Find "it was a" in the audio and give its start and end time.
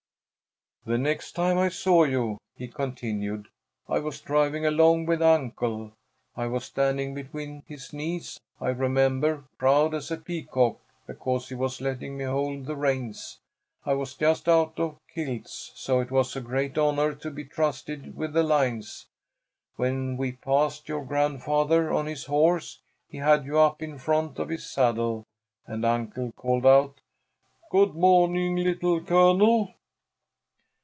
15.99-16.41